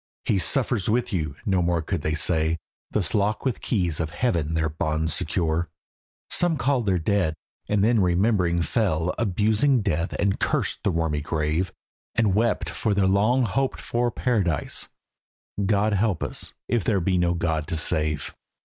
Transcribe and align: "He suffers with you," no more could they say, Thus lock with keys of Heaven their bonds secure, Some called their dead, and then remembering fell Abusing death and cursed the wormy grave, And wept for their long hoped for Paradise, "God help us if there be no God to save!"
"He 0.25 0.39
suffers 0.39 0.89
with 0.89 1.13
you," 1.13 1.35
no 1.45 1.61
more 1.61 1.83
could 1.83 2.01
they 2.01 2.15
say, 2.15 2.57
Thus 2.89 3.13
lock 3.13 3.45
with 3.45 3.61
keys 3.61 3.99
of 3.99 4.09
Heaven 4.09 4.55
their 4.55 4.67
bonds 4.67 5.13
secure, 5.13 5.69
Some 6.31 6.57
called 6.57 6.87
their 6.87 6.97
dead, 6.97 7.35
and 7.69 7.83
then 7.83 7.99
remembering 8.01 8.63
fell 8.63 9.13
Abusing 9.19 9.83
death 9.83 10.13
and 10.13 10.39
cursed 10.39 10.83
the 10.83 10.89
wormy 10.89 11.21
grave, 11.21 11.71
And 12.15 12.33
wept 12.33 12.67
for 12.67 12.95
their 12.95 13.05
long 13.05 13.43
hoped 13.45 13.79
for 13.79 14.09
Paradise, 14.09 14.87
"God 15.63 15.93
help 15.93 16.23
us 16.23 16.53
if 16.67 16.83
there 16.83 16.99
be 16.99 17.19
no 17.19 17.35
God 17.35 17.67
to 17.67 17.75
save!" 17.75 18.33